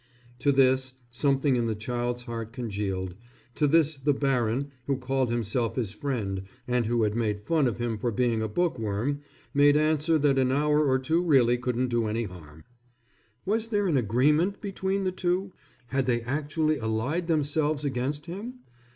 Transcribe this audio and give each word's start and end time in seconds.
To 0.39 0.51
this 0.51 0.93
something 1.11 1.55
in 1.55 1.67
the 1.67 1.75
child's 1.75 2.23
heart 2.23 2.53
congealed 2.53 3.13
to 3.53 3.67
this 3.67 3.99
the 3.99 4.15
baron, 4.15 4.71
who 4.87 4.97
called 4.97 5.29
himself 5.29 5.75
his 5.75 5.91
friend 5.91 6.41
and 6.67 6.87
who 6.87 7.03
had 7.03 7.13
made 7.15 7.41
fun 7.43 7.67
of 7.67 7.77
him 7.77 7.99
for 7.99 8.09
being 8.11 8.41
a 8.41 8.47
bookworm, 8.47 9.19
made 9.53 9.77
answer 9.77 10.17
that 10.17 10.39
an 10.39 10.51
hour 10.51 10.83
or 10.83 10.97
two 10.97 11.21
really 11.23 11.55
couldn't 11.55 11.89
do 11.89 12.07
any 12.07 12.23
harm. 12.23 12.63
Was 13.45 13.67
there 13.67 13.85
an 13.85 13.95
agreement 13.95 14.59
between 14.59 15.03
the 15.03 15.11
two? 15.11 15.53
Had 15.85 16.07
they 16.07 16.21
actually 16.21 16.79
allied 16.79 17.27
themselves 17.27 17.85
against 17.85 18.25
him? 18.25 18.55